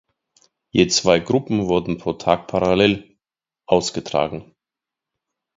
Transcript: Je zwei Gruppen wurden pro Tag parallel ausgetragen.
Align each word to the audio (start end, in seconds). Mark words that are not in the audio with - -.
Je 0.71 0.87
zwei 0.87 1.19
Gruppen 1.19 1.67
wurden 1.67 1.99
pro 1.99 2.13
Tag 2.13 2.47
parallel 2.47 3.19
ausgetragen. 3.67 4.55